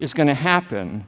[0.00, 1.06] is going to happen.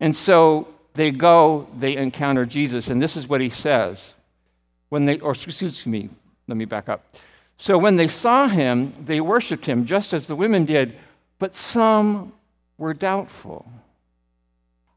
[0.00, 4.14] And so they go, they encounter Jesus, and this is what he says.
[4.88, 6.08] When they, or excuse me,
[6.46, 7.14] let me back up.
[7.58, 10.96] So when they saw him, they worshiped him just as the women did,
[11.38, 12.32] but some
[12.78, 13.70] were doubtful.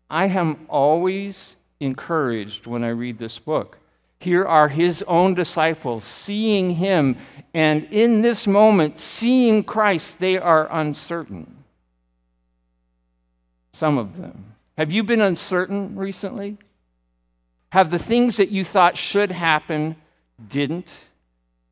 [0.09, 3.77] I am always encouraged when I read this book.
[4.19, 7.17] Here are his own disciples seeing him,
[7.53, 11.60] and in this moment, seeing Christ, they are uncertain.
[13.73, 14.55] Some of them.
[14.77, 16.57] Have you been uncertain recently?
[17.69, 19.95] Have the things that you thought should happen
[20.47, 20.97] didn't?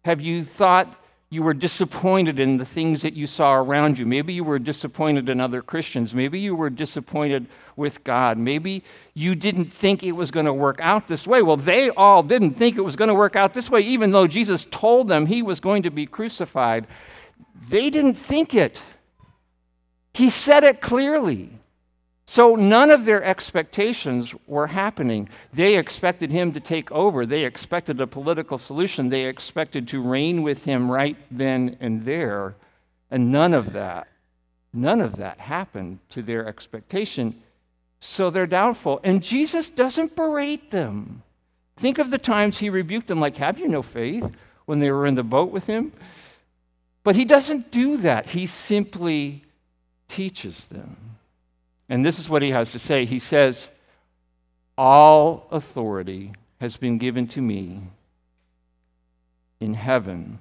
[0.05, 0.95] Have you thought
[1.31, 4.05] you were disappointed in the things that you saw around you.
[4.05, 6.15] Maybe you were disappointed in other Christians.
[6.15, 7.45] Maybe you were disappointed
[7.75, 8.39] with God.
[8.39, 11.43] Maybe you didn't think it was going to work out this way.
[11.43, 14.25] Well, they all didn't think it was going to work out this way, even though
[14.25, 16.87] Jesus told them he was going to be crucified.
[17.69, 18.81] They didn't think it.
[20.15, 21.58] He said it clearly.
[22.29, 25.29] So none of their expectations were happening.
[25.51, 27.25] They expected him to take over.
[27.25, 29.09] They expected a political solution.
[29.09, 32.53] They expected to reign with him right then and there.
[33.09, 34.09] And none of that,
[34.71, 37.41] none of that happened to their expectation.
[37.99, 38.99] So they're doubtful.
[39.03, 41.23] And Jesus doesn't berate them.
[41.77, 44.31] Think of the times he rebuked them, like, Have you no faith?
[44.67, 45.91] when they were in the boat with him.
[47.01, 48.27] But he doesn't do that.
[48.27, 49.45] He simply
[50.07, 51.09] teaches them.
[51.89, 53.05] And this is what he has to say.
[53.05, 53.69] He says,
[54.77, 57.81] All authority has been given to me
[59.59, 60.39] in heaven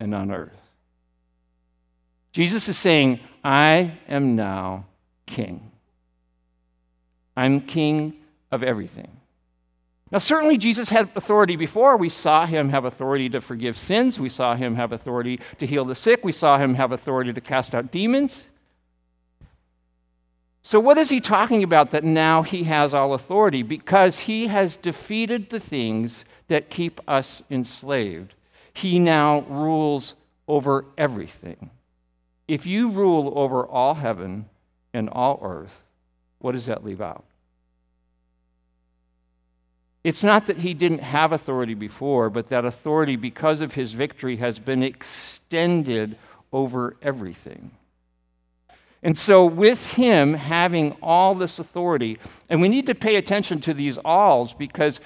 [0.00, 0.52] and on earth.
[2.32, 4.86] Jesus is saying, I am now
[5.26, 5.70] king.
[7.36, 8.14] I'm king
[8.50, 9.08] of everything.
[10.10, 11.96] Now, certainly, Jesus had authority before.
[11.96, 14.18] We saw him have authority to forgive sins.
[14.18, 16.24] We saw him have authority to heal the sick.
[16.24, 18.48] We saw him have authority to cast out demons.
[20.70, 23.64] So, what is he talking about that now he has all authority?
[23.64, 28.34] Because he has defeated the things that keep us enslaved.
[28.72, 30.14] He now rules
[30.46, 31.70] over everything.
[32.46, 34.48] If you rule over all heaven
[34.94, 35.86] and all earth,
[36.38, 37.24] what does that leave out?
[40.04, 44.36] It's not that he didn't have authority before, but that authority, because of his victory,
[44.36, 46.16] has been extended
[46.52, 47.72] over everything.
[49.02, 52.18] And so, with him having all this authority,
[52.50, 55.00] and we need to pay attention to these alls because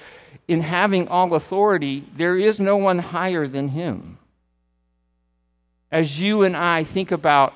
[0.47, 4.17] in having all authority, there is no one higher than him.
[5.91, 7.53] As you and I think about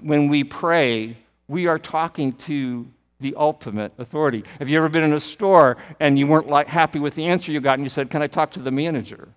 [0.00, 1.16] when we pray,
[1.48, 2.86] we are talking to
[3.20, 4.44] the ultimate authority.
[4.58, 7.52] Have you ever been in a store and you weren't like happy with the answer
[7.52, 9.28] you got and you said, Can I talk to the manager?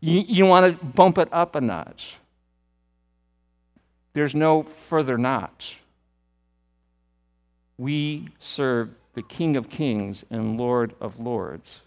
[0.00, 2.14] You, you want to bump it up a notch.
[4.12, 5.78] There's no further notch.
[7.76, 11.80] We serve the King of Kings and Lord of Lords.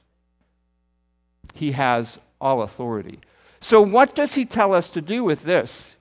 [1.54, 3.20] He has all authority.
[3.60, 5.96] So, what does he tell us to do with this?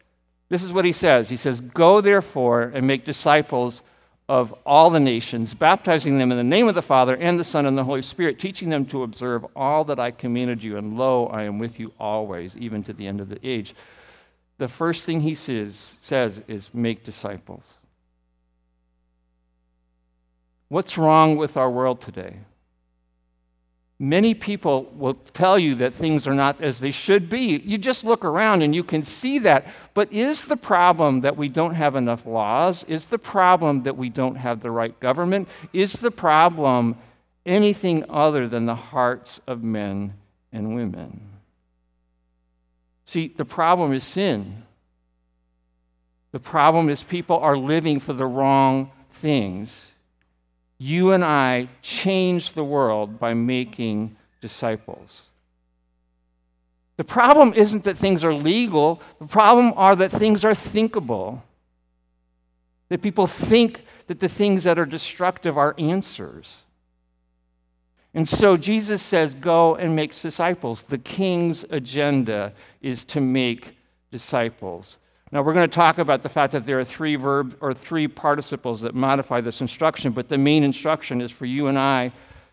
[0.48, 1.28] This is what he says.
[1.28, 3.82] He says, Go therefore and make disciples
[4.28, 7.66] of all the nations, baptizing them in the name of the Father and the Son
[7.66, 10.76] and the Holy Spirit, teaching them to observe all that I commanded you.
[10.76, 13.75] And lo, I am with you always, even to the end of the age
[14.60, 17.78] the first thing he says, says is make disciples.
[20.69, 22.37] What's wrong with our world today?
[23.99, 27.62] Many people will tell you that things are not as they should be.
[27.65, 29.66] You just look around and you can see that.
[29.94, 32.84] But is the problem that we don't have enough laws?
[32.84, 35.49] Is the problem that we don't have the right government?
[35.72, 36.99] Is the problem
[37.47, 40.12] anything other than the hearts of men
[40.53, 41.29] and women?
[43.10, 44.62] See, the problem is sin.
[46.31, 49.91] The problem is people are living for the wrong things.
[50.78, 55.22] You and I change the world by making disciples.
[56.99, 61.43] The problem isn't that things are legal, the problem are that things are thinkable.
[62.90, 66.62] That people think that the things that are destructive are answers.
[68.14, 70.82] And so Jesus says, Go and make disciples.
[70.82, 72.52] The king's agenda
[72.82, 73.76] is to make
[74.10, 74.98] disciples.
[75.32, 78.08] Now, we're going to talk about the fact that there are three verbs or three
[78.08, 82.10] participles that modify this instruction, but the main instruction is for you and I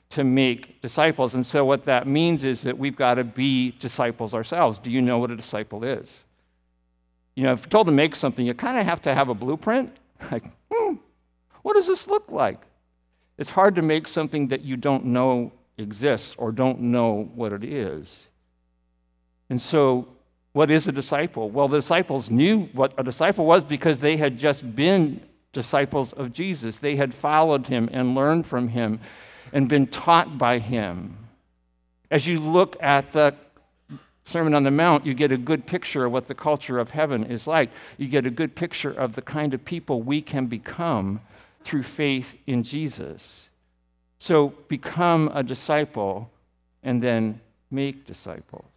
[0.09, 1.33] to make disciples.
[1.33, 4.77] And so, what that means is that we've got to be disciples ourselves.
[4.77, 6.24] Do you know what a disciple is?
[7.36, 9.33] You know, if you're told to make something, you kind of have to have a
[9.33, 9.95] blueprint.
[10.31, 10.95] Like, hmm,
[11.62, 12.59] what does this look like?
[13.38, 17.63] It's hard to make something that you don't know exists or don't know what it
[17.63, 18.28] is.
[19.50, 20.07] And so
[20.57, 21.51] What is a disciple?
[21.51, 25.22] Well, the disciples knew what a disciple was because they had just been
[25.54, 26.80] disciples of Jesus.
[26.80, 29.00] They had followed him and learned from him
[29.54, 31.16] and been taught by him.
[32.10, 33.36] As you look at the
[34.24, 37.25] Sermon on the Mount, you get a good picture of what the culture of heaven
[37.25, 37.69] is like.
[38.00, 41.22] You get a good picture of the kind of people we can become
[41.68, 43.50] through faith in Jesus.
[44.19, 46.31] So become a disciple
[46.81, 48.72] and then make disciples.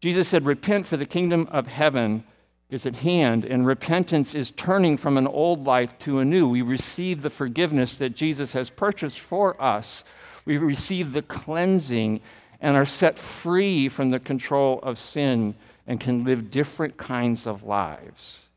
[0.00, 2.22] Jesus said, Repent, for the kingdom of heaven
[2.70, 6.48] is at hand, and repentance is turning from an old life to a new.
[6.48, 10.04] We receive the forgiveness that Jesus has purchased for us,
[10.46, 12.20] we receive the cleansing
[12.60, 15.54] and are set free from the control of sin
[15.86, 18.48] and can live different kinds of lives.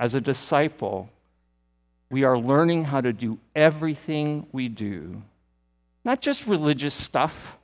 [0.00, 1.10] As a disciple,
[2.10, 5.22] we are learning how to do everything we do,
[6.04, 7.56] not just religious stuff,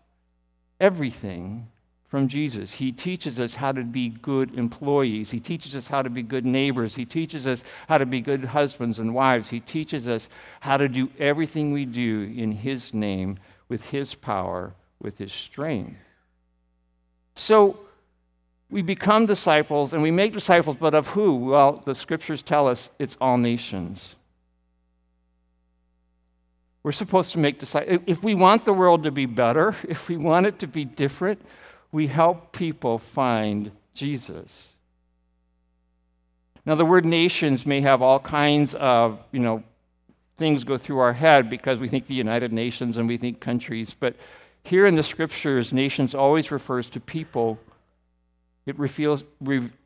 [0.81, 1.69] everything
[2.15, 2.73] from Jesus.
[2.73, 5.31] He teaches us how to be good employees.
[5.31, 6.95] He teaches us how to be good neighbors.
[6.95, 9.49] He teaches us how to be good husbands and wives.
[9.49, 10.29] He teaches us
[10.61, 13.39] how to do everything we do in His name,
[13.69, 15.97] with His power, with His strength.
[17.35, 17.81] So
[18.71, 21.37] we become disciples and we make disciples, but of who?
[21.37, 24.15] Well, the scriptures tell us it's all nations.
[26.85, 28.01] We're supposed to make disciples.
[28.07, 31.43] If we want the world to be better, if we want it to be different,
[31.91, 34.69] we help people find Jesus.
[36.67, 39.63] Now, the word nations may have all kinds of, you know,
[40.37, 43.95] things go through our head because we think the United Nations and we think countries.
[43.99, 44.17] But
[44.63, 47.59] here in the scriptures, nations always refers to people.
[48.67, 49.25] It, reveals,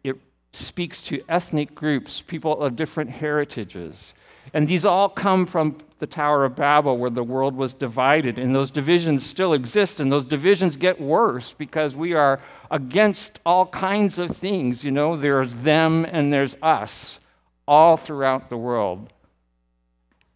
[0.04, 0.16] it
[0.52, 4.14] speaks to ethnic groups, people of different heritages.
[4.54, 8.38] And these all come from the Tower of Babel, where the world was divided.
[8.38, 12.40] And those divisions still exist, and those divisions get worse because we are
[12.70, 14.84] against all kinds of things.
[14.84, 17.18] You know, there's them and there's us
[17.66, 19.12] all throughout the world.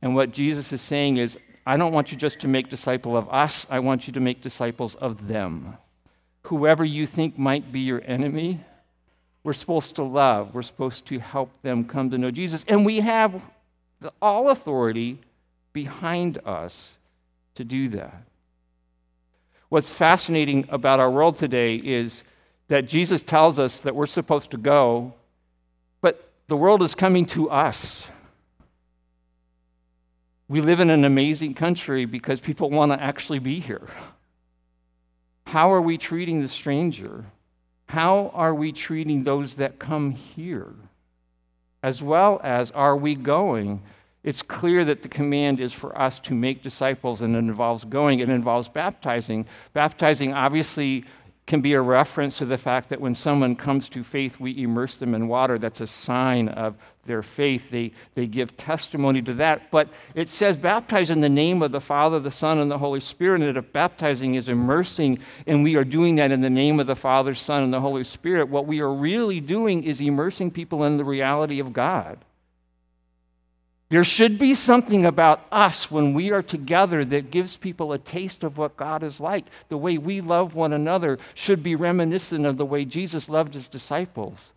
[0.02, 3.28] And what Jesus is saying is, I don't want you just to make disciple of
[3.30, 5.78] us, I want you to make disciples of them.
[6.42, 8.60] Whoever you think might be your enemy,
[9.44, 10.54] we're supposed to love.
[10.54, 12.64] We're supposed to help them come to know Jesus.
[12.68, 13.42] And we have
[14.20, 15.18] all authority
[15.72, 16.98] behind us
[17.54, 18.22] to do that.
[19.68, 22.24] What's fascinating about our world today is
[22.68, 25.14] that Jesus tells us that we're supposed to go,
[26.00, 28.06] but the world is coming to us.
[30.48, 33.88] We live in an amazing country because people want to actually be here.
[35.46, 37.24] How are we treating the stranger?
[37.86, 40.72] How are we treating those that come here?
[41.82, 43.82] As well as, are we going
[44.24, 48.20] it's clear that the command is for us to make disciples and it involves going,
[48.20, 49.46] it involves baptizing.
[49.72, 51.04] Baptizing obviously
[51.46, 54.96] can be a reference to the fact that when someone comes to faith, we immerse
[54.96, 55.58] them in water.
[55.58, 57.68] That's a sign of their faith.
[57.68, 59.70] They, they give testimony to that.
[59.72, 63.00] But it says baptize in the name of the Father, the Son, and the Holy
[63.00, 63.42] Spirit.
[63.42, 66.96] And if baptizing is immersing, and we are doing that in the name of the
[66.96, 70.96] Father, Son, and the Holy Spirit, what we are really doing is immersing people in
[70.96, 72.24] the reality of God.
[73.92, 78.42] There should be something about us when we are together that gives people a taste
[78.42, 79.44] of what God is like.
[79.68, 83.68] The way we love one another should be reminiscent of the way Jesus loved his
[83.68, 84.54] disciples.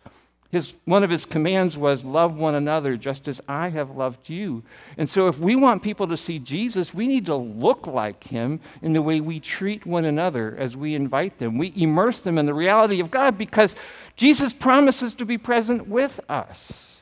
[0.50, 4.62] His, one of his commands was, Love one another just as I have loved you.
[4.96, 8.58] And so, if we want people to see Jesus, we need to look like him
[8.80, 11.58] in the way we treat one another as we invite them.
[11.58, 13.74] We immerse them in the reality of God because
[14.16, 16.95] Jesus promises to be present with us.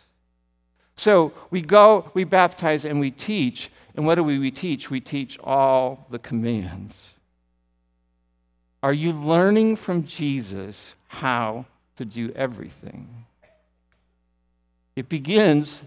[0.96, 3.70] So we go, we baptize, and we teach.
[3.96, 4.90] And what do we, we teach?
[4.90, 7.10] We teach all the commands.
[8.82, 13.08] Are you learning from Jesus how to do everything?
[14.94, 15.82] It begins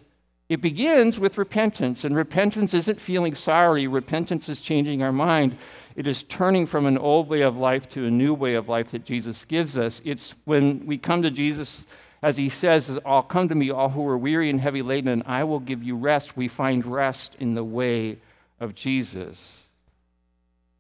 [0.50, 3.86] it begins with repentance, and repentance isn't feeling sorry.
[3.86, 5.58] Repentance is changing our mind.
[5.98, 8.92] It is turning from an old way of life to a new way of life
[8.92, 10.02] that Jesus gives us.
[10.06, 11.86] It's when we come to Jesus
[12.28, 15.24] as he says, All come to me, all who are weary and heavy laden, and
[15.26, 16.36] I will give you rest.
[16.36, 18.18] We find rest in the way
[18.60, 19.64] of Jesus.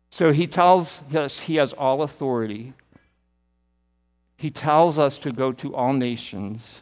[0.09, 2.73] So he tells us he has all authority.
[4.35, 6.81] He tells us to go to all nations.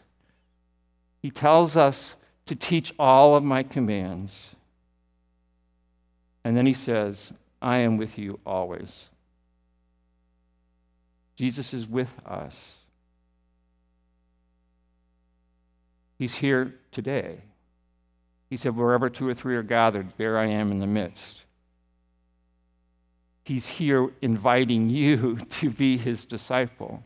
[1.21, 2.15] He tells us
[2.47, 4.55] to teach all of my commands.
[6.43, 7.31] And then he says,
[7.61, 9.09] I am with you always.
[11.35, 12.77] Jesus is with us.
[16.17, 17.39] He's here today.
[18.49, 21.41] He said, Wherever two or three are gathered, there I am in the midst.
[23.43, 27.03] He's here inviting you to be his disciple.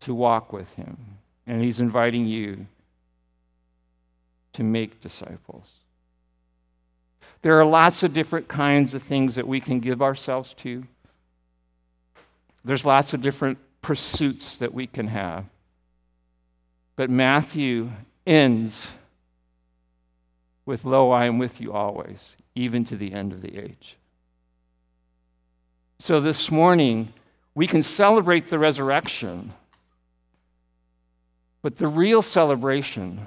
[0.00, 0.98] to walk with him.
[1.46, 2.66] And he's inviting you
[4.52, 5.66] to make disciples.
[7.42, 10.84] There are lots of different kinds of things that we can give ourselves to.
[12.64, 15.44] There's lots of different pursuits that we can have.
[16.96, 17.90] But Matthew
[18.26, 18.88] ends
[20.66, 23.96] with, Lo, I am with you always, even to the end of the age.
[25.98, 27.12] So this morning,
[27.54, 29.52] we can celebrate the resurrection,
[31.62, 33.26] but the real celebration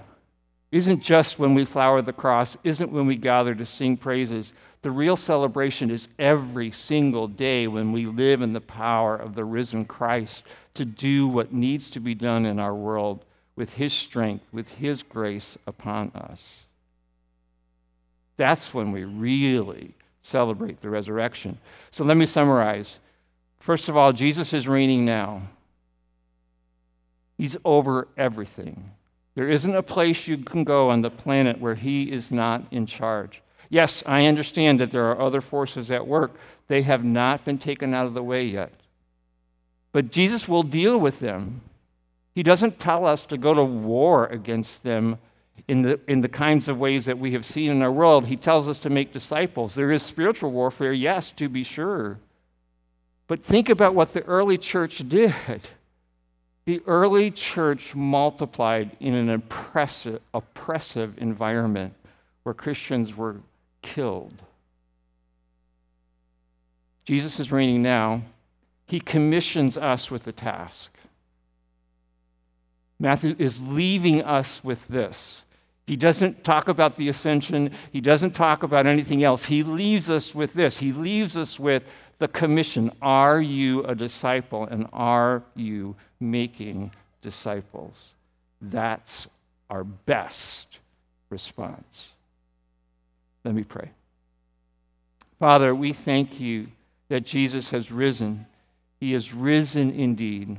[0.72, 4.54] isn't just when we flower the cross, isn't when we gather to sing praises.
[4.82, 9.46] The real celebration is every single day when we live in the power of the
[9.46, 10.44] risen Christ
[10.74, 13.24] to do what needs to be done in our world
[13.58, 16.64] with His strength, with His grace upon us.
[18.38, 21.58] That's when we really celebrate the resurrection.
[21.92, 23.00] So let me summarize.
[23.60, 25.42] First of all, Jesus is reigning now,
[27.38, 28.92] He's over everything.
[29.36, 32.86] There isn't a place you can go on the planet where He is not in
[32.86, 33.44] charge.
[33.70, 36.36] Yes, I understand that there are other forces at work.
[36.68, 38.72] They have not been taken out of the way yet.
[39.92, 41.62] But Jesus will deal with them.
[42.38, 45.18] He doesn't tell us to go to war against them
[45.68, 48.28] in the, in the kinds of ways that we have seen in our world.
[48.28, 49.74] He tells us to make disciples.
[49.74, 52.20] There is spiritual warfare, yes, to be sure.
[53.26, 55.34] But think about what the early church did.
[56.66, 61.96] The early church multiplied in an oppressive, oppressive environment
[62.44, 63.38] where Christians were
[63.82, 64.44] killed.
[67.04, 68.22] Jesus is reigning now.
[68.86, 70.92] He commissions us with the task.
[73.00, 75.44] Matthew is leaving us with this
[75.88, 77.72] he doesn't talk about the ascension.
[77.94, 79.46] He doesn't talk about anything else.
[79.46, 80.78] He leaves us with this.
[80.78, 81.84] He leaves us with
[82.20, 84.66] the commission Are you a disciple?
[84.66, 88.16] And are you making disciples?
[88.62, 89.28] That's
[89.70, 90.80] our best
[91.30, 92.10] response.
[93.46, 93.92] Let me pray.
[95.40, 96.68] Father, we thank you
[97.08, 98.46] that Jesus has risen.
[99.00, 100.58] He has risen indeed.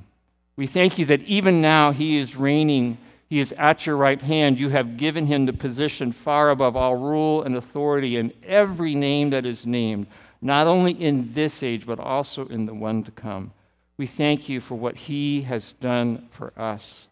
[0.58, 2.98] We thank you that even now he is reigning
[3.28, 4.58] he is at your right hand.
[4.58, 9.30] You have given him the position far above all rule and authority and every name
[9.30, 10.06] that is named,
[10.40, 13.52] not only in this age, but also in the one to come.
[13.98, 17.06] We thank you for what he has done for us.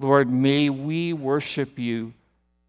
[0.00, 2.14] Lord, may we worship you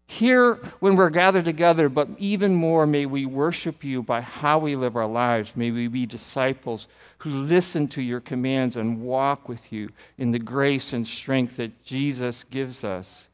[0.06, 4.76] here when we're gathered together, but even more, may we worship you by how we
[4.76, 5.56] live our lives.
[5.56, 6.86] May we be disciples
[7.18, 11.82] who listen to your commands and walk with you in the grace and strength that
[11.82, 13.26] Jesus gives us.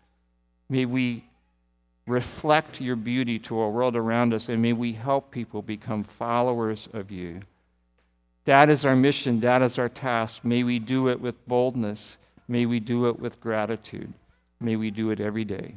[0.71, 1.25] May we
[2.07, 6.89] reflect your beauty to our world around us, and may we help people become followers
[6.95, 7.43] of you.
[8.47, 10.43] That is our mission, that is our task.
[10.43, 12.17] May we do it with boldness,
[12.49, 14.13] may we do it with gratitude,
[14.59, 15.77] may we do it every day.